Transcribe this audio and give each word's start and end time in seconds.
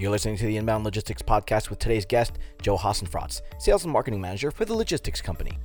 You're 0.00 0.10
listening 0.10 0.38
to 0.38 0.46
the 0.46 0.56
Inbound 0.56 0.82
Logistics 0.82 1.20
Podcast 1.20 1.68
with 1.68 1.78
today's 1.78 2.06
guest, 2.06 2.38
Joe 2.62 2.78
Hasenfratz, 2.78 3.42
Sales 3.58 3.84
and 3.84 3.92
Marketing 3.92 4.18
Manager 4.18 4.50
for 4.50 4.64
the 4.64 4.72
Logistics 4.72 5.20
Company. 5.20 5.58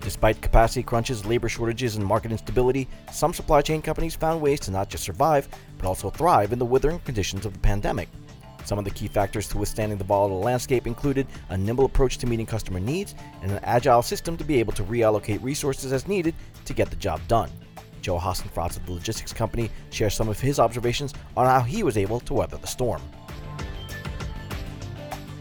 Despite 0.00 0.42
capacity 0.42 0.82
crunches, 0.82 1.24
labor 1.24 1.48
shortages, 1.48 1.94
and 1.94 2.04
market 2.04 2.32
instability, 2.32 2.88
some 3.12 3.32
supply 3.32 3.62
chain 3.62 3.80
companies 3.80 4.16
found 4.16 4.40
ways 4.40 4.58
to 4.58 4.72
not 4.72 4.88
just 4.88 5.04
survive, 5.04 5.48
but 5.78 5.86
also 5.86 6.10
thrive 6.10 6.52
in 6.52 6.58
the 6.58 6.64
withering 6.64 6.98
conditions 6.98 7.46
of 7.46 7.52
the 7.52 7.60
pandemic. 7.60 8.08
Some 8.66 8.80
of 8.80 8.84
the 8.84 8.90
key 8.90 9.06
factors 9.06 9.46
to 9.48 9.58
withstanding 9.58 9.96
the 9.96 10.02
volatile 10.02 10.40
landscape 10.40 10.88
included 10.88 11.28
a 11.50 11.56
nimble 11.56 11.84
approach 11.84 12.18
to 12.18 12.26
meeting 12.26 12.46
customer 12.46 12.80
needs 12.80 13.14
and 13.40 13.52
an 13.52 13.60
agile 13.62 14.02
system 14.02 14.36
to 14.36 14.42
be 14.42 14.58
able 14.58 14.72
to 14.72 14.82
reallocate 14.82 15.40
resources 15.40 15.92
as 15.92 16.08
needed 16.08 16.34
to 16.64 16.74
get 16.74 16.90
the 16.90 16.96
job 16.96 17.20
done. 17.28 17.48
Joe 18.02 18.18
Hasenfratz 18.18 18.76
of 18.76 18.84
the 18.84 18.92
logistics 18.92 19.32
company 19.32 19.70
shares 19.90 20.14
some 20.14 20.28
of 20.28 20.40
his 20.40 20.58
observations 20.58 21.14
on 21.36 21.46
how 21.46 21.60
he 21.60 21.84
was 21.84 21.96
able 21.96 22.18
to 22.20 22.34
weather 22.34 22.56
the 22.56 22.66
storm. 22.66 23.00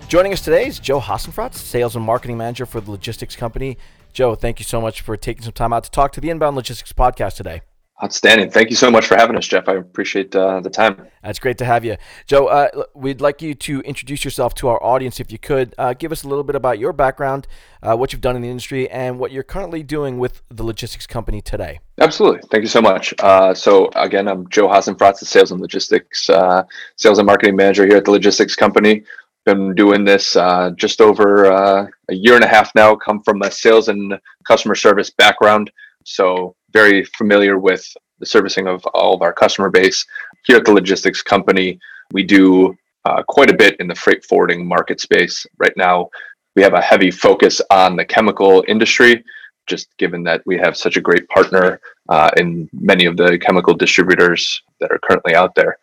Joining 0.07 0.31
us 0.31 0.41
today 0.41 0.67
is 0.67 0.77
Joe 0.77 0.99
Hasenfratz, 0.99 1.55
Sales 1.55 1.95
and 1.95 2.05
Marketing 2.05 2.37
Manager 2.37 2.67
for 2.67 2.79
the 2.79 2.91
logistics 2.91 3.35
company. 3.35 3.79
Joe, 4.13 4.35
thank 4.35 4.59
you 4.59 4.65
so 4.65 4.79
much 4.79 5.01
for 5.01 5.17
taking 5.17 5.41
some 5.41 5.53
time 5.53 5.73
out 5.73 5.83
to 5.83 5.89
talk 5.89 6.11
to 6.11 6.21
the 6.21 6.29
Inbound 6.29 6.55
Logistics 6.55 6.93
podcast 6.93 7.37
today. 7.37 7.61
Outstanding. 8.03 8.51
Thank 8.51 8.69
you 8.69 8.75
so 8.75 8.91
much 8.91 9.07
for 9.07 9.15
having 9.15 9.37
us, 9.37 9.47
Jeff. 9.47 9.69
I 9.69 9.75
appreciate 9.75 10.35
uh, 10.35 10.59
the 10.59 10.69
time. 10.69 11.07
That's 11.23 11.39
great 11.39 11.57
to 11.59 11.65
have 11.65 11.85
you. 11.85 11.95
Joe, 12.27 12.47
uh, 12.47 12.83
we'd 12.93 13.21
like 13.21 13.41
you 13.41 13.53
to 13.55 13.79
introduce 13.81 14.25
yourself 14.25 14.53
to 14.55 14.67
our 14.67 14.83
audience 14.83 15.21
if 15.21 15.31
you 15.31 15.39
could. 15.39 15.73
Uh, 15.77 15.93
give 15.93 16.11
us 16.11 16.23
a 16.23 16.27
little 16.27 16.43
bit 16.43 16.57
about 16.57 16.77
your 16.77 16.91
background, 16.91 17.47
uh, 17.81 17.95
what 17.95 18.11
you've 18.11 18.21
done 18.21 18.35
in 18.35 18.41
the 18.41 18.49
industry, 18.49 18.89
and 18.89 19.17
what 19.17 19.31
you're 19.31 19.43
currently 19.43 19.81
doing 19.81 20.19
with 20.19 20.41
the 20.49 20.61
logistics 20.61 21.07
company 21.07 21.41
today. 21.41 21.79
Absolutely. 22.01 22.41
Thank 22.51 22.63
you 22.63 22.67
so 22.67 22.81
much. 22.81 23.13
Uh, 23.19 23.53
so, 23.53 23.89
again, 23.95 24.27
I'm 24.27 24.49
Joe 24.49 24.67
Hasenfratz, 24.67 25.19
the 25.19 25.25
Sales 25.25 25.53
and 25.53 25.61
Logistics, 25.61 26.29
uh, 26.29 26.63
Sales 26.97 27.17
and 27.17 27.25
Marketing 27.25 27.55
Manager 27.55 27.85
here 27.85 27.95
at 27.95 28.03
the 28.03 28.11
Logistics 28.11 28.57
Company. 28.57 29.03
Been 29.45 29.73
doing 29.73 30.03
this 30.03 30.33
just 30.75 30.99
over 30.99 31.45
a 31.45 31.89
year 32.09 32.35
and 32.35 32.43
a 32.43 32.47
half 32.47 32.75
now, 32.75 32.93
come 32.93 33.23
from 33.23 33.41
a 33.41 33.49
sales 33.49 33.87
and 33.87 34.19
customer 34.45 34.75
service 34.75 35.11
background. 35.11 35.71
So, 36.03 36.55
very 36.75 37.05
familiar 37.17 37.57
with 37.57 37.83
the 38.19 38.25
servicing 38.25 38.67
of 38.67 38.85
all 38.87 39.13
of 39.15 39.21
our 39.21 39.33
customer 39.33 39.69
base. 39.69 40.05
Here 40.45 40.57
at 40.57 40.65
the 40.65 40.73
logistics 40.73 41.21
company, 41.21 41.79
we 42.11 42.23
do 42.23 42.75
uh, 43.05 43.23
quite 43.35 43.49
a 43.49 43.55
bit 43.63 43.79
in 43.79 43.87
the 43.87 43.95
freight 43.95 44.25
forwarding 44.25 44.67
market 44.67 44.99
space. 44.99 45.45
Right 45.57 45.75
now, 45.77 46.09
we 46.55 46.61
have 46.63 46.73
a 46.73 46.81
heavy 46.81 47.11
focus 47.11 47.61
on 47.69 47.95
the 47.95 48.05
chemical 48.05 48.63
industry, 48.67 49.23
just 49.67 49.87
given 49.97 50.21
that 50.23 50.41
we 50.45 50.57
have 50.57 50.75
such 50.75 50.97
a 50.97 51.01
great 51.01 51.27
partner 51.29 51.79
uh, 52.09 52.29
in 52.35 52.69
many 52.73 53.05
of 53.05 53.15
the 53.15 53.39
chemical 53.39 53.73
distributors 53.73 54.61
that 54.81 54.91
are 54.91 54.99
currently 54.99 55.33
out 55.33 55.55
there. 55.55 55.77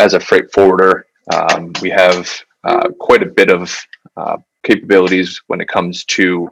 As 0.00 0.14
a 0.14 0.20
freight 0.20 0.50
forwarder, 0.52 1.06
um, 1.34 1.72
we 1.82 1.90
have 1.90 2.26
uh, 2.64 2.88
quite 2.98 3.22
a 3.22 3.26
bit 3.40 3.50
of 3.50 3.62
uh, 4.16 4.38
capabilities 4.62 5.40
when 5.46 5.60
it 5.60 5.68
comes 5.68 6.04
to 6.16 6.50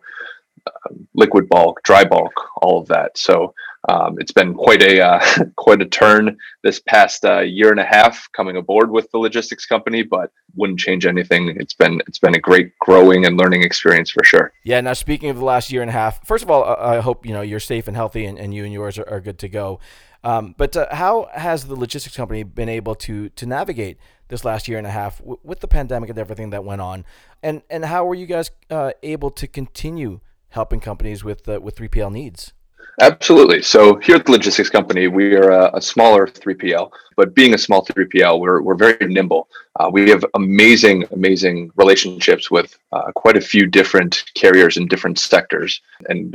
liquid 1.15 1.49
bulk, 1.49 1.83
dry 1.83 2.05
bulk, 2.05 2.33
all 2.63 2.81
of 2.81 2.89
that. 2.89 3.17
So 3.17 3.55
um, 3.89 4.17
it's 4.19 4.33
been 4.33 4.55
quite 4.55 4.83
a 4.83 5.01
uh, 5.01 5.45
quite 5.57 5.81
a 5.81 5.87
turn 5.87 6.37
this 6.63 6.81
past 6.81 7.25
uh, 7.25 7.41
year 7.41 7.71
and 7.71 7.81
a 7.81 7.85
half 7.85 8.29
coming 8.33 8.57
aboard 8.57 8.91
with 8.91 9.11
the 9.11 9.19
logistics 9.19 9.67
company, 9.67 10.03
but 10.03 10.33
wouldn't 10.55 10.79
change 10.79 11.07
anything. 11.07 11.57
It's 11.61 11.75
been 11.75 12.03
it's 12.07 12.19
been 12.19 12.35
a 12.35 12.41
great 12.41 12.77
growing 12.81 13.25
and 13.27 13.37
learning 13.37 13.63
experience 13.63 14.11
for 14.11 14.25
sure. 14.25 14.53
Yeah. 14.65 14.81
Now 14.81 14.95
speaking 14.95 15.31
of 15.31 15.39
the 15.39 15.45
last 15.45 15.71
year 15.71 15.83
and 15.83 15.91
a 15.91 15.95
half, 15.95 16.27
first 16.27 16.43
of 16.43 16.51
all, 16.51 16.65
I 16.65 17.01
hope 17.01 17.25
you 17.25 17.33
know 17.33 17.43
you're 17.43 17.61
safe 17.61 17.87
and 17.87 17.97
healthy, 17.97 18.25
and, 18.25 18.39
and 18.39 18.53
you 18.53 18.65
and 18.65 18.73
yours 18.73 18.99
are, 18.99 19.09
are 19.09 19.21
good 19.21 19.39
to 19.41 19.49
go. 19.49 19.81
Um, 20.25 20.57
but 20.59 20.77
uh, 20.77 20.89
how 20.91 21.29
has 21.33 21.67
the 21.67 21.77
logistics 21.77 22.17
company 22.17 22.43
been 22.43 22.69
able 22.69 22.97
to 22.97 23.29
to 23.29 23.47
navigate 23.47 23.99
this 24.27 24.45
last 24.45 24.67
year 24.67 24.79
and 24.79 24.87
a 24.87 24.91
half 24.91 25.19
w- 25.19 25.39
with 25.45 25.61
the 25.61 25.69
pandemic 25.69 26.11
and 26.11 26.19
everything 26.19 26.51
that 26.51 26.65
went 26.65 26.81
on? 26.81 27.05
And 27.45 27.63
and 27.71 27.85
how 27.85 28.05
were 28.05 28.17
you 28.17 28.27
guys 28.27 28.51
uh, 28.69 28.93
able 29.05 29.31
to 29.31 29.47
continue 29.47 30.21
helping 30.57 30.81
companies 30.81 31.23
with 31.23 31.49
uh, 31.49 31.61
with 31.61 31.77
3PL 31.77 32.13
needs? 32.13 32.53
Absolutely. 33.01 33.61
So 33.61 33.97
here 33.97 34.17
at 34.17 34.25
the 34.25 34.33
logistics 34.33 34.71
company, 34.71 35.07
we 35.07 35.35
are 35.35 35.51
a, 35.51 35.77
a 35.77 35.83
smaller 35.83 36.27
3PL, 36.27 36.91
but 37.15 37.35
being 37.35 37.53
a 37.53 37.59
small 37.59 37.85
3PL, 37.85 38.41
we're, 38.41 38.63
we're 38.63 38.75
very 38.75 39.07
nimble. 39.07 39.49
Uh, 39.79 39.91
we 39.93 40.09
have 40.09 40.25
amazing, 40.35 41.05
amazing 41.13 41.71
relationships 41.77 42.51
with 42.51 42.79
uh, 42.93 43.13
quite 43.15 43.37
a 43.37 43.41
few 43.41 43.67
different 43.67 44.25
carriers 44.35 44.79
in 44.79 44.89
different 44.89 45.19
sectors. 45.19 45.83
And 46.09 46.35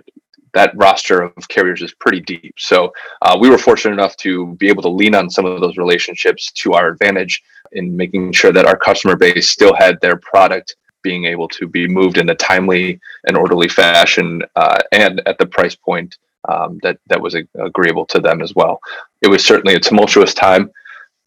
that 0.53 0.71
roster 0.75 1.23
of 1.23 1.47
carriers 1.47 1.81
is 1.81 1.95
pretty 1.95 2.19
deep. 2.19 2.53
So 2.59 2.93
uh, 3.23 3.35
we 3.41 3.49
were 3.49 3.57
fortunate 3.57 3.93
enough 3.93 4.15
to 4.17 4.53
be 4.57 4.67
able 4.67 4.83
to 4.83 4.89
lean 4.89 5.15
on 5.15 5.31
some 5.31 5.45
of 5.45 5.61
those 5.61 5.77
relationships 5.77 6.51
to 6.51 6.73
our 6.73 6.89
advantage 6.89 7.41
in 7.71 7.95
making 7.95 8.33
sure 8.33 8.51
that 8.51 8.67
our 8.67 8.77
customer 8.77 9.15
base 9.15 9.49
still 9.49 9.73
had 9.73 9.99
their 10.01 10.17
product 10.17 10.75
being 11.01 11.25
able 11.25 11.47
to 11.47 11.67
be 11.67 11.87
moved 11.87 12.17
in 12.17 12.29
a 12.29 12.35
timely 12.35 12.99
and 13.25 13.37
orderly 13.37 13.67
fashion 13.67 14.41
uh, 14.55 14.77
and 14.91 15.21
at 15.27 15.37
the 15.37 15.45
price 15.45 15.75
point 15.75 16.17
um, 16.49 16.79
that 16.83 16.97
that 17.07 17.21
was 17.21 17.35
agreeable 17.35 18.05
to 18.07 18.19
them 18.19 18.41
as 18.41 18.55
well. 18.55 18.79
It 19.21 19.27
was 19.27 19.45
certainly 19.45 19.75
a 19.75 19.79
tumultuous 19.79 20.33
time, 20.33 20.71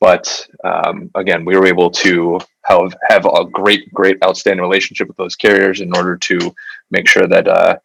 but 0.01 0.47
um, 0.65 1.11
again, 1.15 1.45
we 1.45 1.57
were 1.57 1.67
able 1.67 1.91
to 1.91 2.41
have 2.65 2.95
have 3.09 3.27
a 3.27 3.45
great, 3.45 3.93
great, 3.93 4.19
outstanding 4.25 4.63
relationship 4.63 5.09
with 5.09 5.17
those 5.17 5.37
carriers 5.37 5.81
in 5.81 5.95
order 5.97 6.17
to 6.17 6.55
make 6.91 7.07
sure 7.09 7.27
that 7.27 7.47
uh, 7.47 7.77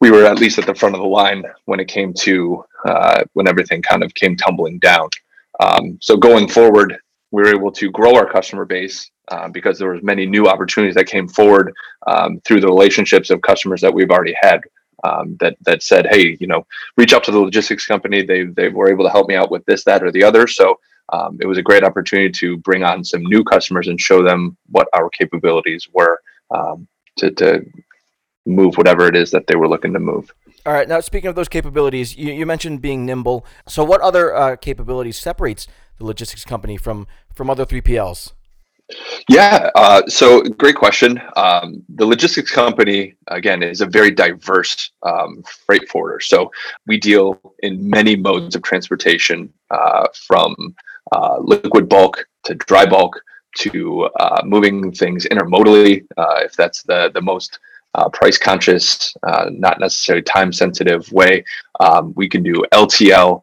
we 0.00 0.10
were 0.10 0.24
at 0.24 0.38
least 0.38 0.58
at 0.58 0.66
the 0.66 0.74
front 0.74 0.94
of 0.94 1.00
the 1.00 1.06
line 1.06 1.44
when 1.66 1.80
it 1.80 1.88
came 1.88 2.12
to 2.12 2.64
uh, 2.84 3.24
when 3.34 3.48
everything 3.48 3.82
kind 3.82 4.02
of 4.02 4.14
came 4.14 4.36
tumbling 4.36 4.78
down. 4.78 5.08
Um, 5.60 5.98
so 6.00 6.16
going 6.16 6.48
forward, 6.48 6.98
we 7.30 7.42
were 7.42 7.54
able 7.54 7.72
to 7.72 7.90
grow 7.90 8.14
our 8.16 8.30
customer 8.30 8.64
base 8.64 9.10
uh, 9.28 9.48
because 9.48 9.78
there 9.78 9.90
was 9.90 10.02
many 10.02 10.26
new 10.26 10.46
opportunities 10.46 10.94
that 10.94 11.06
came 11.06 11.28
forward 11.28 11.72
um, 12.06 12.40
through 12.44 12.60
the 12.60 12.66
relationships 12.66 13.30
of 13.30 13.42
customers 13.42 13.80
that 13.80 13.92
we've 13.92 14.10
already 14.10 14.34
had 14.40 14.60
um, 15.04 15.36
that 15.40 15.56
that 15.62 15.82
said, 15.82 16.06
hey, 16.10 16.36
you 16.40 16.46
know, 16.46 16.66
reach 16.96 17.12
out 17.12 17.24
to 17.24 17.30
the 17.30 17.38
logistics 17.38 17.86
company. 17.86 18.22
They 18.22 18.44
they 18.44 18.68
were 18.68 18.90
able 18.90 19.04
to 19.04 19.10
help 19.10 19.28
me 19.28 19.34
out 19.34 19.50
with 19.50 19.64
this, 19.66 19.84
that, 19.84 20.02
or 20.02 20.10
the 20.10 20.24
other. 20.24 20.46
So 20.46 20.78
um, 21.12 21.38
it 21.40 21.46
was 21.46 21.58
a 21.58 21.62
great 21.62 21.84
opportunity 21.84 22.30
to 22.30 22.56
bring 22.58 22.82
on 22.82 23.04
some 23.04 23.22
new 23.22 23.44
customers 23.44 23.88
and 23.88 24.00
show 24.00 24.22
them 24.22 24.56
what 24.70 24.88
our 24.94 25.10
capabilities 25.10 25.88
were 25.92 26.20
um, 26.50 26.88
to 27.18 27.30
to 27.32 27.64
move 28.46 28.76
whatever 28.76 29.06
it 29.06 29.16
is 29.16 29.30
that 29.30 29.46
they 29.46 29.56
were 29.56 29.68
looking 29.68 29.92
to 29.92 29.98
move. 29.98 30.32
All 30.66 30.72
right. 30.72 30.88
Now, 30.88 31.00
speaking 31.00 31.28
of 31.28 31.34
those 31.34 31.48
capabilities, 31.48 32.16
you, 32.16 32.32
you 32.32 32.46
mentioned 32.46 32.80
being 32.80 33.04
nimble. 33.04 33.44
So, 33.68 33.84
what 33.84 34.00
other 34.00 34.34
uh, 34.34 34.56
capabilities 34.56 35.18
separates 35.18 35.66
the 35.98 36.04
logistics 36.04 36.44
company 36.44 36.76
from 36.76 37.06
from 37.34 37.50
other 37.50 37.66
3PLs? 37.66 38.32
Yeah, 39.28 39.70
uh, 39.74 40.02
so 40.06 40.42
great 40.42 40.76
question. 40.76 41.20
Um, 41.36 41.82
the 41.88 42.04
logistics 42.04 42.50
company, 42.50 43.14
again, 43.28 43.62
is 43.62 43.80
a 43.80 43.86
very 43.86 44.10
diverse 44.10 44.90
um, 45.02 45.42
freight 45.66 45.88
forwarder. 45.88 46.20
So 46.20 46.50
we 46.86 46.98
deal 46.98 47.40
in 47.60 47.88
many 47.88 48.14
modes 48.14 48.54
of 48.54 48.62
transportation 48.62 49.52
uh, 49.70 50.08
from 50.14 50.74
uh, 51.12 51.38
liquid 51.38 51.88
bulk 51.88 52.26
to 52.44 52.54
dry 52.54 52.84
bulk 52.84 53.20
to 53.58 54.04
uh, 54.20 54.42
moving 54.44 54.92
things 54.92 55.26
intermodally, 55.26 56.04
uh, 56.16 56.40
if 56.42 56.54
that's 56.54 56.82
the, 56.82 57.10
the 57.14 57.22
most 57.22 57.58
uh, 57.94 58.08
price 58.08 58.36
conscious, 58.36 59.14
not 59.50 59.80
necessarily 59.80 60.22
time 60.22 60.52
sensitive 60.52 61.10
way. 61.12 61.44
Um, 61.80 62.12
we 62.16 62.28
can 62.28 62.42
do 62.42 62.64
LTL, 62.72 63.42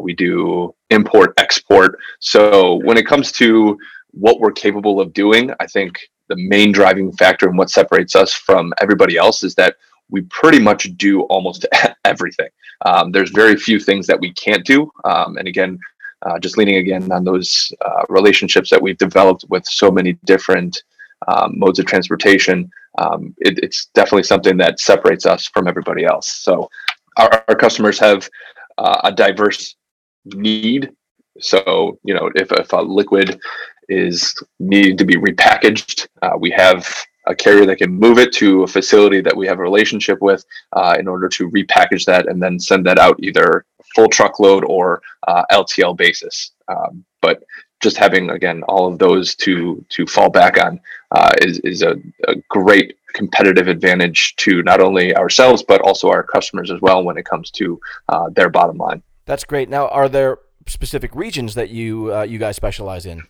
we 0.00 0.14
do 0.14 0.74
import, 0.90 1.34
export. 1.36 1.98
So 2.18 2.76
when 2.84 2.96
it 2.96 3.06
comes 3.06 3.30
to 3.32 3.78
what 4.12 4.40
we're 4.40 4.52
capable 4.52 5.00
of 5.00 5.12
doing, 5.12 5.52
I 5.60 5.66
think 5.66 5.98
the 6.28 6.36
main 6.36 6.72
driving 6.72 7.12
factor 7.12 7.48
and 7.48 7.58
what 7.58 7.70
separates 7.70 8.14
us 8.14 8.32
from 8.32 8.72
everybody 8.80 9.16
else 9.16 9.42
is 9.42 9.54
that 9.56 9.76
we 10.10 10.22
pretty 10.22 10.58
much 10.58 10.96
do 10.96 11.22
almost 11.22 11.66
everything. 12.04 12.48
Um, 12.84 13.12
there's 13.12 13.30
very 13.30 13.56
few 13.56 13.78
things 13.78 14.06
that 14.06 14.20
we 14.20 14.32
can't 14.32 14.64
do. 14.64 14.90
Um, 15.04 15.36
and 15.36 15.46
again, 15.46 15.78
uh, 16.22 16.38
just 16.38 16.58
leaning 16.58 16.76
again 16.76 17.10
on 17.12 17.24
those 17.24 17.72
uh, 17.84 18.02
relationships 18.08 18.70
that 18.70 18.80
we've 18.80 18.98
developed 18.98 19.44
with 19.48 19.64
so 19.66 19.90
many 19.90 20.14
different 20.24 20.82
um, 21.28 21.58
modes 21.58 21.78
of 21.78 21.86
transportation, 21.86 22.70
um, 22.98 23.34
it, 23.38 23.58
it's 23.62 23.86
definitely 23.94 24.24
something 24.24 24.56
that 24.58 24.80
separates 24.80 25.26
us 25.26 25.46
from 25.46 25.68
everybody 25.68 26.04
else. 26.04 26.30
So 26.30 26.68
our, 27.16 27.44
our 27.48 27.54
customers 27.54 27.98
have 27.98 28.28
uh, 28.78 29.00
a 29.04 29.12
diverse 29.12 29.76
need. 30.24 30.90
So, 31.38 31.98
you 32.04 32.14
know, 32.14 32.30
if, 32.34 32.52
if 32.52 32.72
a 32.72 32.82
liquid 32.82 33.40
is 33.90 34.34
needing 34.58 34.96
to 34.96 35.04
be 35.04 35.16
repackaged. 35.16 36.06
Uh, 36.22 36.32
we 36.38 36.50
have 36.50 36.88
a 37.26 37.34
carrier 37.34 37.66
that 37.66 37.76
can 37.76 37.90
move 37.90 38.18
it 38.18 38.32
to 38.32 38.62
a 38.62 38.66
facility 38.66 39.20
that 39.20 39.36
we 39.36 39.46
have 39.46 39.58
a 39.58 39.62
relationship 39.62 40.20
with 40.20 40.44
uh, 40.72 40.96
in 40.98 41.06
order 41.06 41.28
to 41.28 41.50
repackage 41.50 42.04
that 42.06 42.28
and 42.28 42.42
then 42.42 42.58
send 42.58 42.86
that 42.86 42.98
out 42.98 43.16
either 43.22 43.64
full 43.94 44.08
truckload 44.08 44.64
or 44.64 45.02
uh, 45.28 45.42
LTL 45.52 45.96
basis. 45.96 46.52
Um, 46.68 47.04
but 47.20 47.42
just 47.80 47.96
having 47.96 48.30
again 48.30 48.62
all 48.64 48.86
of 48.86 48.98
those 48.98 49.34
to 49.34 49.84
to 49.88 50.06
fall 50.06 50.30
back 50.30 50.62
on 50.62 50.80
uh, 51.12 51.30
is 51.40 51.58
is 51.60 51.82
a, 51.82 51.96
a, 52.28 52.36
great 52.48 52.96
competitive 53.14 53.68
advantage 53.68 54.36
to 54.36 54.62
not 54.62 54.80
only 54.80 55.16
ourselves 55.16 55.62
but 55.62 55.80
also 55.80 56.08
our 56.08 56.22
customers 56.22 56.70
as 56.70 56.80
well 56.80 57.02
when 57.02 57.16
it 57.16 57.24
comes 57.24 57.50
to 57.50 57.80
uh, 58.10 58.28
their 58.36 58.48
bottom 58.48 58.76
line. 58.76 59.02
That's 59.24 59.44
great. 59.44 59.68
Now, 59.68 59.88
are 59.88 60.08
there 60.08 60.38
specific 60.66 61.14
regions 61.14 61.54
that 61.54 61.70
you 61.70 62.14
uh, 62.14 62.22
you 62.22 62.38
guys 62.38 62.56
specialize 62.56 63.06
in? 63.06 63.22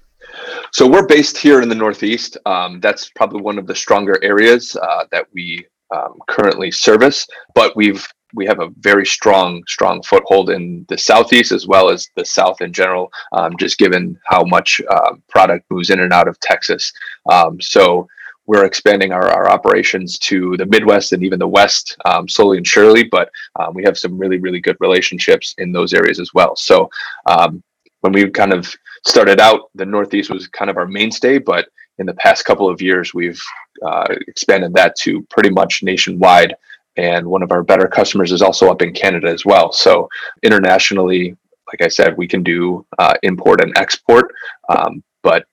So 0.73 0.87
we're 0.87 1.07
based 1.07 1.37
here 1.37 1.61
in 1.63 1.69
the 1.69 1.75
Northeast. 1.75 2.37
Um, 2.47 2.81
that's 2.81 3.11
probably 3.11 3.43
one 3.43 3.59
of 3.59 3.67
the 3.67 3.75
stronger 3.75 4.19
areas 4.23 4.77
uh, 4.77 5.05
that 5.11 5.27
we 5.33 5.67
um, 5.95 6.19
currently 6.29 6.71
service, 6.71 7.27
but 7.55 7.77
we've 7.77 8.07
we 8.35 8.47
have 8.47 8.61
a 8.61 8.71
very 8.79 9.05
strong, 9.05 9.63
strong 9.67 10.03
foothold 10.03 10.51
in 10.51 10.87
the 10.89 10.97
southeast 10.97 11.51
as 11.51 11.67
well 11.67 11.91
as 11.91 12.09
the 12.17 12.25
south 12.25 12.61
in 12.61 12.73
general, 12.73 13.11
um, 13.33 13.57
just 13.59 13.77
given 13.77 14.17
how 14.27 14.45
much 14.45 14.81
uh, 14.89 15.15
product 15.29 15.65
moves 15.71 15.91
in 15.91 16.01
and 16.01 16.13
out 16.13 16.29
of 16.29 16.39
Texas. 16.39 16.93
Um, 17.29 17.61
so 17.61 18.07
we're 18.47 18.65
expanding 18.65 19.13
our, 19.13 19.29
our 19.29 19.51
operations 19.51 20.19
to 20.19 20.57
the 20.57 20.67
Midwest 20.67 21.13
and 21.13 21.23
even 21.23 21.39
the 21.39 21.49
West 21.49 21.97
um, 22.05 22.29
slowly 22.29 22.57
and 22.57 22.67
surely, 22.67 23.05
but 23.05 23.31
um, 23.59 23.75
we 23.75 23.85
have 23.85 23.99
some 23.99 24.19
really, 24.19 24.39
really 24.39 24.61
good 24.61 24.77
relationships 24.81 25.55
in 25.59 25.73
those 25.73 25.93
areas 25.93 26.19
as 26.19 26.33
well. 26.35 26.57
So 26.57 26.91
um, 27.27 27.63
when 28.01 28.13
we 28.13 28.29
kind 28.31 28.53
of 28.53 28.73
started 29.07 29.41
out, 29.41 29.71
the 29.75 29.87
Northeast 29.87 30.31
was 30.31 30.49
kind 30.49 30.71
of 30.71 30.77
our 30.77 30.87
mainstay, 30.87 31.39
but 31.39 31.69
in 31.99 32.07
the 32.07 32.15
past 32.15 32.45
couple 32.45 32.69
of 32.69 32.81
years, 32.81 33.13
we've 33.13 33.41
uh, 33.85 34.07
expanded 34.27 34.73
that 34.75 34.97
to 34.97 35.23
pretty 35.31 35.51
much 35.51 35.83
nationwide 35.83 36.55
and 36.97 37.27
one 37.27 37.43
of 37.43 37.53
our 37.53 37.63
better 37.63 37.89
customers 37.89 38.33
is 38.33 38.43
also 38.43 38.71
up 38.71 38.83
in 38.83 38.93
Canada 38.93 39.29
as 39.29 39.45
well. 39.45 39.73
So 39.73 40.09
internationally, 40.43 41.37
like 41.69 41.83
I 41.83 41.89
said, 41.89 42.17
we 42.17 42.27
can 42.27 42.43
do 42.43 42.85
uh, 42.99 43.15
import 43.23 43.63
and 43.63 43.77
export, 43.77 44.35
um, 44.69 45.03
but 45.23 45.47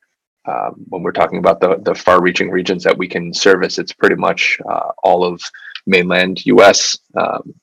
um, 0.45 0.75
when 0.89 1.03
we're 1.03 1.11
talking 1.11 1.39
about 1.39 1.59
the 1.59 1.77
the 1.81 1.93
far-reaching 1.93 2.49
regions 2.49 2.83
that 2.83 2.97
we 2.97 3.07
can 3.07 3.33
service, 3.33 3.77
it's 3.77 3.93
pretty 3.93 4.15
much 4.15 4.59
uh, 4.67 4.91
all 5.03 5.23
of 5.23 5.41
mainland 5.85 6.45
U.S. 6.45 6.97
Um, 7.15 7.53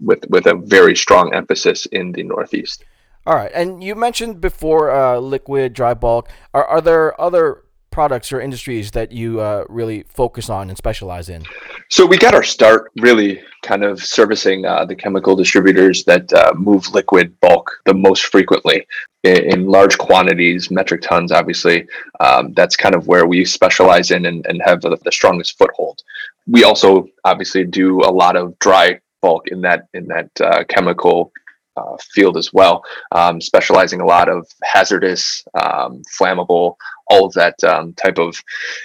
with 0.00 0.24
with 0.30 0.46
a 0.46 0.54
very 0.54 0.96
strong 0.96 1.34
emphasis 1.34 1.86
in 1.86 2.12
the 2.12 2.22
Northeast. 2.22 2.84
All 3.26 3.34
right, 3.34 3.50
and 3.54 3.82
you 3.82 3.94
mentioned 3.94 4.40
before 4.40 4.90
uh, 4.90 5.18
liquid 5.18 5.72
dry 5.72 5.94
bulk. 5.94 6.28
Are 6.52 6.64
are 6.64 6.80
there 6.80 7.18
other 7.18 7.64
products 7.94 8.32
or 8.32 8.40
industries 8.40 8.90
that 8.90 9.12
you 9.12 9.40
uh, 9.40 9.64
really 9.68 10.02
focus 10.08 10.50
on 10.50 10.68
and 10.68 10.76
specialize 10.76 11.28
in? 11.28 11.44
So 11.90 12.04
we 12.04 12.18
got 12.18 12.34
our 12.34 12.42
start 12.42 12.90
really 13.00 13.40
kind 13.62 13.84
of 13.84 14.02
servicing 14.02 14.66
uh, 14.66 14.84
the 14.84 14.96
chemical 14.96 15.36
distributors 15.36 16.04
that 16.04 16.30
uh, 16.32 16.52
move 16.56 16.92
liquid 16.92 17.38
bulk 17.40 17.70
the 17.86 17.94
most 17.94 18.24
frequently 18.24 18.84
in, 19.22 19.36
in 19.52 19.66
large 19.68 19.96
quantities, 19.96 20.72
metric 20.72 21.02
tons, 21.02 21.30
obviously. 21.30 21.86
Um, 22.18 22.52
that's 22.54 22.76
kind 22.76 22.96
of 22.96 23.06
where 23.06 23.26
we 23.26 23.44
specialize 23.44 24.10
in 24.10 24.26
and, 24.26 24.44
and 24.46 24.60
have 24.64 24.80
the, 24.80 24.98
the 25.04 25.12
strongest 25.12 25.56
foothold. 25.56 26.02
We 26.48 26.64
also 26.64 27.06
obviously 27.24 27.64
do 27.64 28.00
a 28.00 28.10
lot 28.10 28.36
of 28.36 28.58
dry 28.58 29.00
bulk 29.22 29.48
in 29.48 29.62
that 29.62 29.86
in 29.94 30.08
that 30.08 30.30
uh, 30.40 30.64
chemical 30.64 31.32
uh, 31.76 31.96
field 32.12 32.36
as 32.36 32.52
well, 32.52 32.82
um, 33.12 33.40
specializing 33.40 34.00
a 34.00 34.06
lot 34.06 34.28
of 34.28 34.46
hazardous, 34.62 35.44
um, 35.60 36.02
flammable, 36.18 36.76
all 37.08 37.26
of 37.26 37.32
that 37.34 37.62
um, 37.64 37.92
type 37.94 38.18
of 38.18 38.40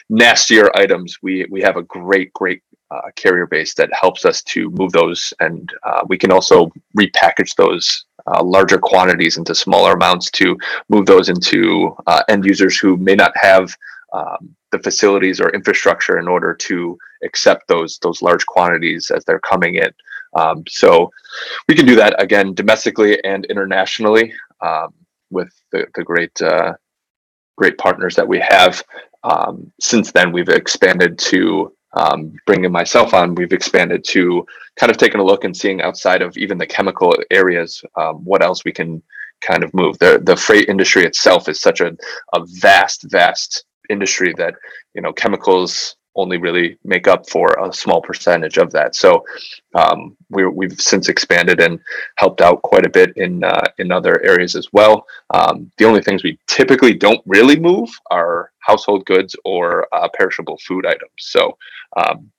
nastier 0.09 0.69
items. 0.75 1.17
We 1.21 1.45
we 1.49 1.61
have 1.61 1.77
a 1.77 1.83
great 1.83 2.33
great 2.33 2.61
uh, 2.91 3.11
carrier 3.15 3.45
base 3.47 3.73
that 3.75 3.89
helps 3.93 4.25
us 4.25 4.41
to 4.43 4.69
move 4.71 4.91
those, 4.91 5.33
and 5.39 5.71
uh, 5.83 6.03
we 6.07 6.17
can 6.17 6.31
also 6.31 6.71
repackage 6.97 7.55
those. 7.55 8.05
Uh, 8.27 8.43
larger 8.43 8.77
quantities 8.77 9.37
into 9.37 9.55
smaller 9.55 9.93
amounts 9.93 10.29
to 10.29 10.55
move 10.89 11.05
those 11.07 11.29
into 11.29 11.95
uh, 12.05 12.21
end 12.29 12.45
users 12.45 12.77
who 12.77 12.95
may 12.97 13.15
not 13.15 13.31
have 13.35 13.75
um, 14.13 14.53
the 14.71 14.79
facilities 14.79 15.39
or 15.39 15.49
infrastructure 15.49 16.19
in 16.19 16.27
order 16.27 16.53
to 16.53 16.97
accept 17.23 17.67
those 17.67 17.97
those 17.99 18.21
large 18.21 18.45
quantities 18.45 19.11
as 19.11 19.23
they're 19.25 19.39
coming 19.39 19.75
in. 19.75 19.89
Um, 20.35 20.63
so 20.67 21.11
we 21.67 21.75
can 21.75 21.85
do 21.85 21.95
that 21.95 22.21
again 22.21 22.53
domestically 22.53 23.23
and 23.23 23.45
internationally 23.45 24.33
um, 24.61 24.93
with 25.29 25.49
the, 25.71 25.85
the 25.95 26.03
great 26.03 26.41
uh, 26.41 26.73
great 27.57 27.77
partners 27.77 28.15
that 28.15 28.27
we 28.27 28.39
have. 28.39 28.83
Um, 29.23 29.71
since 29.81 30.11
then, 30.11 30.31
we've 30.31 30.49
expanded 30.49 31.19
to 31.19 31.73
um, 31.93 32.33
bringing 32.45 32.71
myself 32.71 33.13
on. 33.13 33.35
We've 33.35 33.51
expanded 33.51 34.03
to 34.05 34.45
kind 34.77 34.91
of 34.91 34.97
taking 34.97 35.19
a 35.19 35.23
look 35.23 35.43
and 35.43 35.55
seeing 35.55 35.81
outside 35.81 36.21
of 36.21 36.37
even 36.37 36.57
the 36.57 36.67
chemical 36.67 37.15
areas 37.31 37.83
um, 37.97 38.23
what 38.23 38.43
else 38.43 38.63
we 38.63 38.71
can 38.71 39.01
kind 39.41 39.63
of 39.63 39.73
move. 39.73 39.97
The 39.99 40.21
the 40.23 40.37
freight 40.37 40.69
industry 40.69 41.05
itself 41.05 41.49
is 41.49 41.59
such 41.59 41.81
a, 41.81 41.95
a 42.33 42.45
vast, 42.59 43.05
vast 43.09 43.65
industry 43.89 44.33
that 44.37 44.55
you 44.93 45.01
know 45.01 45.13
chemicals 45.13 45.95
only 46.15 46.37
really 46.37 46.77
make 46.83 47.07
up 47.07 47.29
for 47.29 47.55
a 47.63 47.71
small 47.73 48.01
percentage 48.01 48.57
of 48.57 48.71
that. 48.71 48.95
So 48.95 49.23
um, 49.75 50.17
we 50.29 50.43
have 50.43 50.81
since 50.81 51.09
expanded 51.09 51.59
and 51.61 51.79
helped 52.15 52.41
out 52.41 52.61
quite 52.61 52.85
a 52.85 52.89
bit 52.89 53.15
in 53.15 53.43
uh, 53.43 53.67
in 53.77 53.91
other 53.91 54.21
areas 54.23 54.55
as 54.55 54.67
well. 54.73 55.05
Um, 55.33 55.71
the 55.77 55.85
only 55.85 56.01
things 56.01 56.23
we 56.23 56.37
typically 56.47 56.93
don't 56.93 57.21
really 57.25 57.59
move 57.59 57.89
are 58.11 58.51
household 58.59 59.05
goods 59.05 59.35
or 59.45 59.87
uh, 59.93 60.07
perishable 60.13 60.57
food 60.67 60.85
items. 60.85 61.11
So 61.17 61.57
um, 61.97 62.31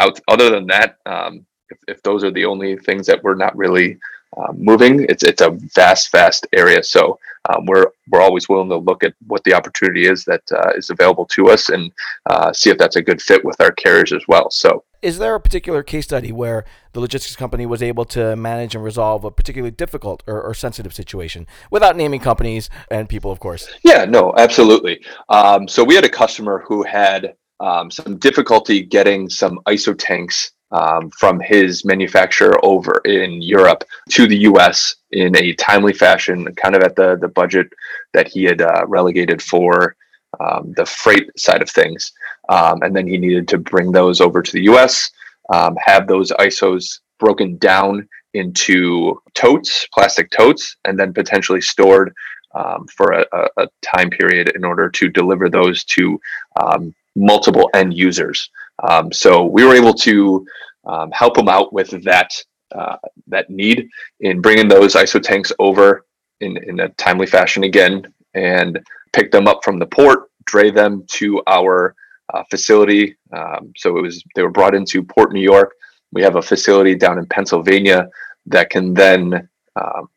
out, 0.00 0.20
other 0.28 0.50
than 0.50 0.66
that, 0.68 0.96
um, 1.06 1.46
if, 1.68 1.78
if 1.88 2.02
those 2.02 2.24
are 2.24 2.30
the 2.30 2.44
only 2.44 2.76
things 2.76 3.06
that 3.06 3.22
we're 3.22 3.34
not 3.34 3.56
really 3.56 3.98
uh, 4.36 4.52
moving. 4.52 5.06
It's 5.08 5.22
it's 5.22 5.42
a 5.42 5.50
vast, 5.74 6.12
vast 6.12 6.46
area. 6.52 6.82
So 6.82 7.18
um, 7.48 7.66
we're 7.66 7.86
we're 8.10 8.20
always 8.20 8.48
willing 8.48 8.68
to 8.68 8.76
look 8.76 9.02
at 9.02 9.14
what 9.26 9.44
the 9.44 9.54
opportunity 9.54 10.06
is 10.06 10.24
that 10.24 10.42
uh, 10.52 10.72
is 10.76 10.90
available 10.90 11.26
to 11.26 11.48
us 11.48 11.68
and 11.68 11.92
uh, 12.26 12.52
see 12.52 12.70
if 12.70 12.78
that's 12.78 12.96
a 12.96 13.02
good 13.02 13.20
fit 13.20 13.44
with 13.44 13.60
our 13.60 13.72
carriers 13.72 14.12
as 14.12 14.22
well. 14.28 14.50
So. 14.50 14.84
Is 15.02 15.18
there 15.18 15.34
a 15.34 15.40
particular 15.40 15.82
case 15.82 16.04
study 16.04 16.30
where 16.30 16.66
the 16.92 17.00
logistics 17.00 17.34
company 17.34 17.64
was 17.64 17.82
able 17.82 18.04
to 18.04 18.36
manage 18.36 18.74
and 18.74 18.84
resolve 18.84 19.24
a 19.24 19.30
particularly 19.30 19.70
difficult 19.70 20.22
or, 20.26 20.42
or 20.42 20.52
sensitive 20.52 20.92
situation 20.92 21.46
without 21.70 21.96
naming 21.96 22.20
companies 22.20 22.68
and 22.90 23.08
people, 23.08 23.32
of 23.32 23.40
course? 23.40 23.66
Yeah, 23.82 24.04
no, 24.04 24.34
absolutely. 24.36 25.02
Um, 25.30 25.66
so 25.68 25.82
we 25.84 25.94
had 25.94 26.04
a 26.04 26.10
customer 26.10 26.62
who 26.68 26.82
had 26.82 27.34
um, 27.60 27.90
some 27.90 28.18
difficulty 28.18 28.82
getting 28.82 29.30
some 29.30 29.60
ISO 29.66 29.96
tanks 29.96 30.52
um, 30.72 31.10
from 31.10 31.40
his 31.40 31.84
manufacturer 31.84 32.58
over 32.64 33.00
in 33.04 33.42
Europe 33.42 33.84
to 34.10 34.26
the 34.26 34.38
US 34.38 34.96
in 35.10 35.36
a 35.36 35.54
timely 35.54 35.92
fashion, 35.92 36.54
kind 36.54 36.76
of 36.76 36.82
at 36.82 36.96
the, 36.96 37.16
the 37.16 37.28
budget 37.28 37.68
that 38.12 38.28
he 38.28 38.44
had 38.44 38.60
uh, 38.60 38.86
relegated 38.86 39.42
for 39.42 39.96
um, 40.38 40.72
the 40.76 40.86
freight 40.86 41.28
side 41.36 41.62
of 41.62 41.70
things. 41.70 42.12
Um, 42.48 42.82
and 42.82 42.94
then 42.94 43.06
he 43.06 43.18
needed 43.18 43.48
to 43.48 43.58
bring 43.58 43.92
those 43.92 44.20
over 44.20 44.42
to 44.42 44.52
the 44.52 44.64
US, 44.64 45.10
um, 45.52 45.76
have 45.84 46.06
those 46.06 46.30
ISOs 46.32 47.00
broken 47.18 47.58
down 47.58 48.08
into 48.34 49.20
totes, 49.34 49.86
plastic 49.92 50.30
totes, 50.30 50.76
and 50.84 50.98
then 50.98 51.12
potentially 51.12 51.60
stored 51.60 52.14
um, 52.54 52.86
for 52.88 53.12
a, 53.12 53.26
a, 53.58 53.68
time 53.82 54.10
period 54.10 54.50
in 54.56 54.64
order 54.64 54.88
to 54.90 55.08
deliver 55.08 55.48
those 55.48 55.84
to 55.84 56.20
um, 56.60 56.94
multiple 57.14 57.70
end 57.74 57.96
users. 57.96 58.50
Um, 58.88 59.12
so 59.12 59.44
we 59.44 59.64
were 59.64 59.74
able 59.74 59.94
to 59.94 60.46
um, 60.86 61.10
help 61.12 61.34
them 61.34 61.48
out 61.48 61.72
with 61.72 61.90
that 62.04 62.30
uh, 62.74 62.96
that 63.26 63.50
need 63.50 63.88
in 64.20 64.40
bringing 64.40 64.68
those 64.68 64.94
ISO 64.94 65.20
tanks 65.20 65.52
over 65.58 66.06
in, 66.40 66.56
in 66.56 66.80
a 66.80 66.88
timely 66.90 67.26
fashion 67.26 67.64
again 67.64 68.06
and 68.34 68.78
pick 69.12 69.32
them 69.32 69.48
up 69.48 69.64
from 69.64 69.78
the 69.78 69.86
port, 69.86 70.30
dray 70.44 70.70
them 70.70 71.04
to 71.08 71.42
our 71.48 71.96
uh, 72.32 72.44
facility. 72.48 73.16
Um, 73.32 73.72
so 73.76 73.96
it 73.96 74.02
was 74.02 74.22
they 74.34 74.42
were 74.42 74.50
brought 74.50 74.74
into 74.74 75.02
Port 75.02 75.32
New 75.32 75.42
York. 75.42 75.74
We 76.12 76.22
have 76.22 76.36
a 76.36 76.42
facility 76.42 76.94
down 76.94 77.18
in 77.18 77.26
Pennsylvania 77.26 78.08
that 78.46 78.70
can 78.70 78.94
then 78.94 79.48
um, 79.76 80.08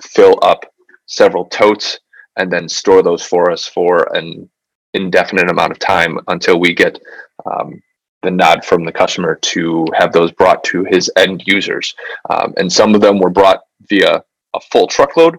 fill 0.00 0.38
up 0.42 0.64
several 1.06 1.46
totes 1.46 2.00
and 2.36 2.52
then 2.52 2.68
store 2.68 3.02
those 3.02 3.24
for 3.24 3.50
us 3.50 3.66
for 3.66 4.14
an 4.16 4.48
indefinite 4.94 5.50
amount 5.50 5.72
of 5.72 5.78
time 5.78 6.18
until 6.28 6.58
we 6.58 6.74
get 6.74 6.98
um, 7.50 7.80
the 8.24 8.30
nod 8.30 8.64
from 8.64 8.84
the 8.84 8.92
customer 8.92 9.36
to 9.36 9.86
have 9.94 10.12
those 10.12 10.32
brought 10.32 10.64
to 10.64 10.84
his 10.84 11.10
end 11.16 11.44
users. 11.46 11.94
Um, 12.30 12.54
and 12.56 12.72
some 12.72 12.94
of 12.94 13.00
them 13.00 13.18
were 13.18 13.30
brought 13.30 13.62
via 13.88 14.24
a 14.54 14.60
full 14.72 14.86
truckload. 14.86 15.38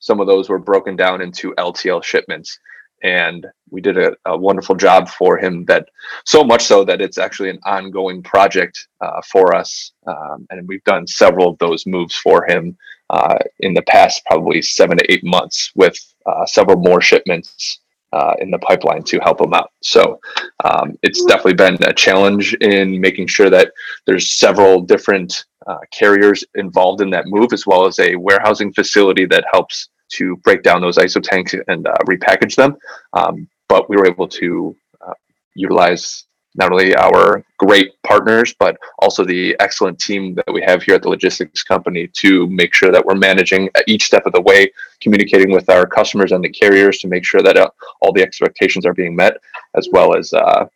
Some 0.00 0.20
of 0.20 0.26
those 0.26 0.48
were 0.48 0.58
broken 0.58 0.96
down 0.96 1.22
into 1.22 1.54
LTL 1.54 2.04
shipments. 2.04 2.58
And 3.02 3.46
we 3.70 3.80
did 3.80 3.98
a, 3.98 4.16
a 4.24 4.36
wonderful 4.36 4.74
job 4.74 5.08
for 5.08 5.36
him 5.38 5.64
that 5.66 5.88
so 6.24 6.42
much 6.42 6.62
so 6.62 6.84
that 6.84 7.00
it's 7.00 7.18
actually 7.18 7.50
an 7.50 7.60
ongoing 7.64 8.22
project 8.22 8.88
uh, 9.00 9.20
for 9.30 9.54
us. 9.54 9.92
Um, 10.06 10.46
and 10.50 10.66
we've 10.66 10.84
done 10.84 11.06
several 11.06 11.50
of 11.50 11.58
those 11.58 11.86
moves 11.86 12.14
for 12.14 12.46
him 12.46 12.76
uh, 13.10 13.36
in 13.60 13.74
the 13.74 13.82
past 13.82 14.24
probably 14.26 14.62
seven 14.62 14.96
to 14.96 15.12
eight 15.12 15.24
months 15.24 15.70
with 15.74 15.96
uh, 16.26 16.46
several 16.46 16.78
more 16.78 17.00
shipments 17.00 17.80
uh, 18.14 18.34
in 18.40 18.50
the 18.50 18.58
pipeline 18.58 19.02
to 19.02 19.18
help 19.18 19.38
them 19.38 19.52
out. 19.52 19.70
So 19.82 20.20
um, 20.64 20.96
it's 21.02 21.24
definitely 21.24 21.54
been 21.54 21.82
a 21.82 21.92
challenge 21.92 22.54
in 22.54 23.00
making 23.00 23.26
sure 23.26 23.50
that 23.50 23.72
there's 24.06 24.38
several 24.38 24.80
different 24.80 25.44
uh, 25.66 25.78
carriers 25.90 26.44
involved 26.54 27.00
in 27.00 27.10
that 27.10 27.26
move, 27.26 27.52
as 27.52 27.66
well 27.66 27.86
as 27.86 27.98
a 27.98 28.14
warehousing 28.14 28.72
facility 28.72 29.24
that 29.26 29.44
helps 29.52 29.88
to 30.12 30.36
break 30.44 30.62
down 30.62 30.80
those 30.80 30.96
ISO 30.96 31.20
tanks 31.20 31.54
and 31.66 31.86
uh, 31.86 31.94
repackage 32.06 32.54
them. 32.54 32.76
Um, 33.14 33.48
but 33.68 33.88
we 33.88 33.96
were 33.96 34.06
able 34.06 34.28
to 34.28 34.76
uh, 35.04 35.14
utilize 35.56 36.24
not 36.54 36.70
only 36.70 36.94
our 36.94 37.44
great 37.58 37.90
partners, 38.02 38.54
but 38.58 38.76
also 39.00 39.24
the 39.24 39.56
excellent 39.60 39.98
team 39.98 40.34
that 40.34 40.52
we 40.52 40.62
have 40.62 40.82
here 40.82 40.94
at 40.94 41.02
the 41.02 41.08
logistics 41.08 41.62
company 41.62 42.08
to 42.14 42.46
make 42.48 42.72
sure 42.74 42.92
that 42.92 43.04
we're 43.04 43.14
managing 43.16 43.68
each 43.86 44.04
step 44.04 44.24
of 44.26 44.32
the 44.32 44.40
way, 44.40 44.70
communicating 45.00 45.52
with 45.52 45.68
our 45.68 45.86
customers 45.86 46.32
and 46.32 46.44
the 46.44 46.48
carriers 46.48 46.98
to 46.98 47.08
make 47.08 47.24
sure 47.24 47.42
that 47.42 47.56
uh, 47.56 47.68
all 48.00 48.12
the 48.12 48.22
expectations 48.22 48.86
are 48.86 48.94
being 48.94 49.16
met, 49.16 49.36
as 49.74 49.88
well 49.92 50.16
as 50.16 50.32
uh, 50.32 50.66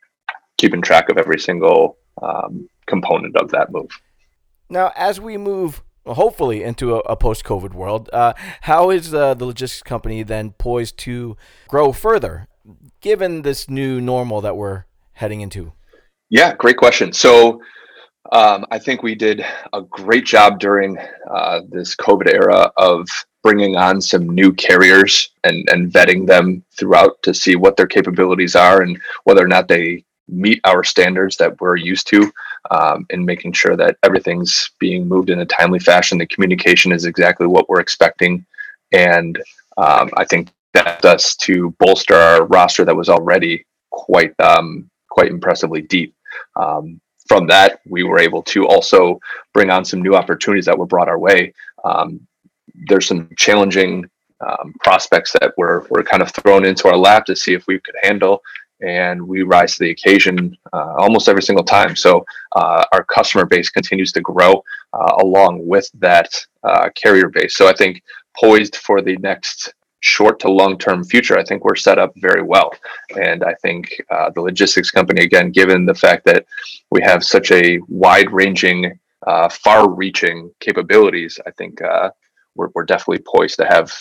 keeping 0.57 0.83
track 0.83 1.09
of 1.11 1.19
every 1.19 1.39
single 1.39 1.97
um, 2.23 2.69
component 2.87 3.37
of 3.37 3.51
that 3.51 3.71
move. 3.71 3.91
Now, 4.69 4.93
as 4.97 5.21
we 5.21 5.37
move 5.37 5.83
hopefully 6.05 6.63
into 6.63 6.97
a, 6.97 6.99
a 7.01 7.17
post-COVID 7.17 7.73
world, 7.75 8.11
uh, 8.13 8.33
how 8.63 8.91
is 8.91 9.15
uh, 9.15 9.35
the 9.35 9.45
logistics 9.45 9.83
company 9.83 10.23
then 10.23 10.51
poised 10.53 10.99
to 10.99 11.37
grow 11.69 11.93
further, 11.93 12.49
given 13.01 13.43
this 13.43 13.71
new 13.71 14.01
normal 14.01 14.41
that 14.41 14.57
we're 14.57 14.85
heading 15.19 15.41
into? 15.41 15.73
Yeah, 16.31 16.55
great 16.55 16.77
question. 16.77 17.13
So 17.13 17.61
um, 18.31 18.65
I 18.71 18.79
think 18.79 19.03
we 19.03 19.15
did 19.15 19.45
a 19.73 19.83
great 19.83 20.25
job 20.25 20.61
during 20.61 20.97
uh, 21.29 21.61
this 21.69 21.97
COVID 21.97 22.33
era 22.33 22.71
of 22.77 23.09
bringing 23.43 23.77
on 23.77 24.01
some 24.01 24.29
new 24.29 24.53
carriers 24.53 25.31
and, 25.43 25.69
and 25.71 25.93
vetting 25.93 26.27
them 26.27 26.63
throughout 26.77 27.21
to 27.23 27.35
see 27.35 27.57
what 27.57 27.77
their 27.77 27.87
capabilities 27.87 28.55
are 28.55 28.83
and 28.83 29.01
whether 29.25 29.45
or 29.45 29.49
not 29.49 29.67
they 29.67 30.05
meet 30.29 30.61
our 30.65 30.85
standards 30.85 31.37
that 31.37 31.61
we're 31.61 31.77
used 31.77 32.07
to 32.07 32.31
um, 32.71 33.05
and 33.11 33.25
making 33.25 33.53
sure 33.53 33.77
that 33.77 33.97
everything's 34.05 34.71
being 34.79 35.09
moved 35.09 35.31
in 35.31 35.41
a 35.41 35.47
timely 35.47 35.79
fashion. 35.81 36.19
The 36.19 36.27
communication 36.27 36.93
is 36.93 37.07
exactly 37.07 37.47
what 37.47 37.69
we're 37.69 37.81
expecting. 37.81 38.45
And 38.93 39.37
um, 39.79 40.11
I 40.17 40.25
think 40.25 40.51
that 40.75 41.05
us 41.05 41.35
to 41.37 41.75
bolster 41.81 42.15
our 42.15 42.45
roster 42.45 42.85
that 42.85 42.95
was 42.95 43.09
already 43.09 43.65
quite 43.91 44.39
um, 44.39 44.91
quite 45.19 45.33
impressively 45.33 45.83
deep. 45.83 46.15
Um, 46.55 47.01
from 47.29 47.49
that, 47.49 47.81
we 47.89 48.05
were 48.05 48.21
able 48.21 48.43
to 48.55 48.69
also 48.69 49.19
bring 49.53 49.69
on 49.69 49.85
some 49.85 50.01
new 50.01 50.15
opportunities 50.15 50.67
that 50.67 50.79
were 50.79 50.87
brought 50.87 51.09
our 51.09 51.19
way. 51.19 51.53
Um, 51.85 52.21
there's 52.87 53.09
some 53.09 53.29
challenging 53.37 54.09
um, 54.47 54.73
prospects 54.85 55.33
that 55.33 55.55
were, 55.59 55.85
were 55.91 56.05
kind 56.05 56.23
of 56.23 56.31
thrown 56.31 56.65
into 56.65 56.87
our 56.87 56.97
lap 56.97 57.25
to 57.25 57.35
see 57.35 57.53
if 57.53 57.67
we 57.67 57.81
could 57.81 57.97
handle 58.05 58.41
and 58.81 59.21
we 59.21 59.43
rise 59.43 59.75
to 59.75 59.81
the 59.83 59.91
occasion 59.91 60.57
uh, 60.73 60.95
almost 60.99 61.29
every 61.29 61.43
single 61.43 61.65
time. 61.65 61.97
So 61.97 62.25
uh, 62.55 62.85
our 62.93 63.03
customer 63.03 63.45
base 63.45 63.71
continues 63.71 64.13
to 64.13 64.21
grow 64.21 64.63
uh, 64.93 65.15
along 65.19 65.67
with 65.67 65.91
that 65.95 66.31
uh, 66.63 66.91
carrier 66.95 67.29
base. 67.29 67.57
So 67.57 67.67
I 67.67 67.75
think 67.75 68.03
poised 68.41 68.77
for 68.77 69.03
the 69.03 69.17
next 69.17 69.75
short 70.01 70.39
to 70.41 70.51
long 70.51 70.79
term 70.79 71.05
future, 71.05 71.39
I 71.39 71.45
think 71.45 71.65
we're 71.65 71.77
set 71.77 71.99
up 71.99 72.13
very 72.17 72.43
well. 72.43 72.73
And 73.17 73.45
I 73.45 73.55
think 73.55 73.95
uh, 74.11 74.31
the 74.31 74.41
logistics 74.41 74.91
company, 74.91 75.23
again, 75.23 75.51
given 75.51 75.85
the 75.85 75.95
fact 75.95 76.25
that 76.27 76.47
we 76.91 77.03
have 77.03 77.25
such 77.25 77.51
a 77.53 77.79
wide 77.89 78.31
ranging, 78.31 78.99
uh, 79.27 79.49
far 79.49 79.91
reaching 79.91 80.51
capabilities, 80.61 81.39
I 81.47 81.51
think 81.53 81.81
we're, 82.55 82.69
we're 82.75 82.85
definitely 82.85 83.25
poised 83.27 83.57
to 83.59 83.67
have 83.67 83.93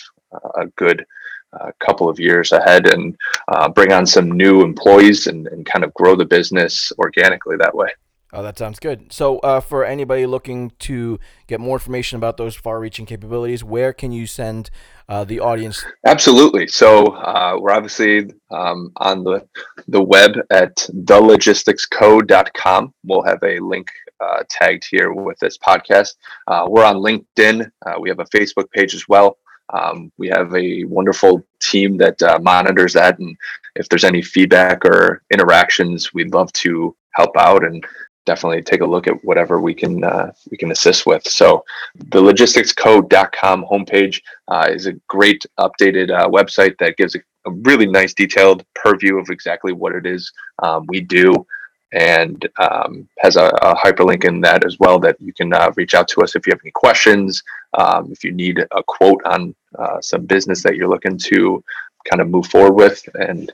a 0.56 0.66
good 0.76 1.04
a 1.52 1.72
couple 1.80 2.08
of 2.08 2.20
years 2.20 2.52
ahead 2.52 2.92
and 2.92 3.16
uh, 3.48 3.68
bring 3.68 3.92
on 3.92 4.06
some 4.06 4.30
new 4.30 4.62
employees 4.62 5.26
and, 5.26 5.46
and 5.48 5.64
kind 5.64 5.84
of 5.84 5.94
grow 5.94 6.14
the 6.14 6.24
business 6.24 6.92
organically 6.98 7.56
that 7.56 7.74
way. 7.74 7.88
Oh, 8.30 8.42
that 8.42 8.58
sounds 8.58 8.78
good. 8.78 9.10
So, 9.10 9.38
uh, 9.38 9.60
for 9.60 9.86
anybody 9.86 10.26
looking 10.26 10.72
to 10.80 11.18
get 11.46 11.60
more 11.60 11.76
information 11.76 12.16
about 12.16 12.36
those 12.36 12.54
far-reaching 12.54 13.06
capabilities, 13.06 13.64
where 13.64 13.94
can 13.94 14.12
you 14.12 14.26
send 14.26 14.68
uh, 15.08 15.24
the 15.24 15.40
audience? 15.40 15.82
Absolutely. 16.04 16.66
So, 16.66 17.06
uh, 17.06 17.56
we're 17.58 17.72
obviously 17.72 18.30
um, 18.50 18.92
on 18.96 19.24
the 19.24 19.48
the 19.88 20.02
web 20.02 20.32
at 20.50 20.76
thelogisticsco.com. 20.76 22.92
We'll 23.02 23.22
have 23.22 23.42
a 23.42 23.60
link 23.60 23.88
uh, 24.20 24.42
tagged 24.50 24.86
here 24.90 25.10
with 25.12 25.38
this 25.38 25.56
podcast. 25.56 26.16
Uh, 26.46 26.66
we're 26.68 26.84
on 26.84 26.96
LinkedIn. 26.96 27.70
Uh, 27.86 27.94
we 27.98 28.10
have 28.10 28.20
a 28.20 28.24
Facebook 28.24 28.70
page 28.72 28.94
as 28.94 29.08
well. 29.08 29.38
Um, 29.72 30.12
we 30.18 30.28
have 30.28 30.54
a 30.54 30.84
wonderful 30.84 31.42
team 31.60 31.96
that 31.98 32.18
monitors 32.42 32.92
that, 32.92 33.18
and 33.18 33.34
if 33.74 33.88
there's 33.88 34.04
any 34.04 34.20
feedback 34.20 34.84
or 34.84 35.22
interactions, 35.30 36.12
we'd 36.12 36.34
love 36.34 36.52
to 36.54 36.94
help 37.18 37.36
out 37.36 37.64
and 37.64 37.84
definitely 38.26 38.62
take 38.62 38.82
a 38.82 38.86
look 38.86 39.06
at 39.06 39.24
whatever 39.24 39.60
we 39.60 39.74
can 39.74 40.04
uh, 40.04 40.32
we 40.50 40.56
can 40.56 40.70
assist 40.70 41.06
with. 41.06 41.26
So, 41.26 41.64
the 41.94 42.20
logisticsco.com 42.20 43.64
homepage 43.64 44.20
uh, 44.48 44.68
is 44.70 44.86
a 44.86 44.92
great 45.08 45.44
updated 45.58 46.10
uh, 46.10 46.28
website 46.28 46.76
that 46.78 46.96
gives 46.96 47.14
a, 47.14 47.20
a, 47.46 47.50
really 47.50 47.86
nice 47.86 48.14
detailed 48.14 48.64
purview 48.74 49.18
of 49.18 49.30
exactly 49.30 49.72
what 49.72 49.94
it 49.94 50.06
is 50.06 50.32
um, 50.62 50.84
we 50.88 51.00
do 51.00 51.46
and 51.92 52.46
um, 52.58 53.08
has 53.18 53.36
a, 53.36 53.46
a, 53.62 53.74
hyperlink 53.74 54.24
in 54.24 54.40
that 54.42 54.64
as 54.64 54.78
well 54.78 54.98
that 54.98 55.16
you 55.20 55.32
can 55.32 55.52
uh, 55.54 55.72
reach 55.76 55.94
out 55.94 56.06
to 56.08 56.20
us 56.20 56.36
if 56.36 56.46
you 56.46 56.50
have 56.50 56.60
any 56.62 56.70
questions 56.70 57.42
um, 57.78 58.12
if 58.12 58.22
you 58.22 58.32
need 58.32 58.58
a 58.58 58.82
quote 58.86 59.22
on 59.24 59.54
uh, 59.78 60.00
some 60.00 60.26
business 60.26 60.62
that 60.62 60.76
you're 60.76 60.88
looking 60.88 61.16
to 61.16 61.62
kind 62.04 62.20
of 62.20 62.28
move 62.28 62.46
forward 62.46 62.74
with 62.74 63.08
and 63.14 63.52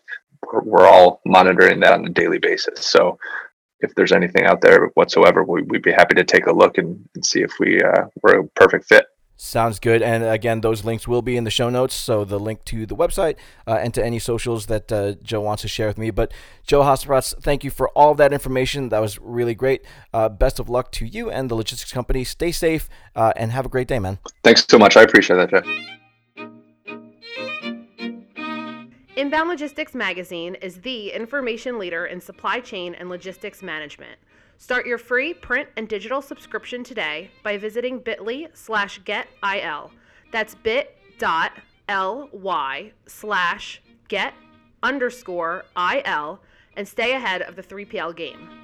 we're 0.64 0.86
all 0.86 1.20
monitoring 1.24 1.80
that 1.80 1.92
on 1.92 2.04
a 2.06 2.10
daily 2.10 2.38
basis 2.38 2.84
so 2.84 3.18
if 3.84 3.94
there's 3.94 4.12
anything 4.12 4.44
out 4.44 4.60
there 4.60 4.90
whatsoever 4.94 5.44
we, 5.44 5.62
would 5.62 5.82
be 5.82 5.92
happy 5.92 6.14
to 6.14 6.24
take 6.24 6.46
a 6.46 6.52
look 6.52 6.78
and, 6.78 7.08
and 7.14 7.24
see 7.24 7.42
if 7.42 7.52
we 7.60 7.80
uh, 7.80 8.06
we're 8.22 8.40
a 8.40 8.46
perfect 8.48 8.86
fit 8.86 9.06
Sounds 9.36 9.80
good. 9.80 10.00
And 10.00 10.22
again, 10.22 10.60
those 10.60 10.84
links 10.84 11.08
will 11.08 11.22
be 11.22 11.36
in 11.36 11.44
the 11.44 11.50
show 11.50 11.68
notes. 11.68 11.94
So 11.94 12.24
the 12.24 12.38
link 12.38 12.64
to 12.66 12.86
the 12.86 12.94
website 12.94 13.36
uh, 13.66 13.78
and 13.80 13.92
to 13.94 14.04
any 14.04 14.18
socials 14.20 14.66
that 14.66 14.92
uh, 14.92 15.14
Joe 15.22 15.40
wants 15.40 15.62
to 15.62 15.68
share 15.68 15.88
with 15.88 15.98
me. 15.98 16.10
But 16.10 16.32
Joe 16.66 16.82
Hasenfratz, 16.82 17.42
thank 17.42 17.64
you 17.64 17.70
for 17.70 17.88
all 17.90 18.12
of 18.12 18.16
that 18.18 18.32
information. 18.32 18.90
That 18.90 19.00
was 19.00 19.18
really 19.18 19.54
great. 19.54 19.84
Uh, 20.12 20.28
best 20.28 20.60
of 20.60 20.68
luck 20.68 20.92
to 20.92 21.06
you 21.06 21.30
and 21.30 21.50
the 21.50 21.56
logistics 21.56 21.92
company. 21.92 22.22
Stay 22.22 22.52
safe 22.52 22.88
uh, 23.16 23.32
and 23.36 23.50
have 23.50 23.66
a 23.66 23.68
great 23.68 23.88
day, 23.88 23.98
man. 23.98 24.18
Thanks 24.44 24.64
so 24.68 24.78
much. 24.78 24.96
I 24.96 25.02
appreciate 25.02 25.36
that, 25.36 25.50
Jeff. 25.50 25.66
Inbound 29.34 29.50
Logistics 29.50 29.96
Magazine 29.96 30.54
is 30.62 30.80
the 30.82 31.10
information 31.10 31.76
leader 31.76 32.06
in 32.06 32.20
supply 32.20 32.60
chain 32.60 32.94
and 32.94 33.08
logistics 33.08 33.64
management. 33.64 34.16
Start 34.58 34.86
your 34.86 34.96
free 34.96 35.34
print 35.34 35.68
and 35.76 35.88
digital 35.88 36.22
subscription 36.22 36.84
today 36.84 37.32
by 37.42 37.58
visiting 37.58 37.98
bit.ly 37.98 38.46
slash 38.54 39.00
getil. 39.00 39.90
That's 40.30 40.54
bit.ly 40.54 40.92
slash 43.08 43.82
get 44.06 44.34
underscore 44.84 45.64
il 45.76 46.40
and 46.76 46.86
stay 46.86 47.14
ahead 47.16 47.42
of 47.42 47.56
the 47.56 47.62
3PL 47.64 48.14
game. 48.14 48.63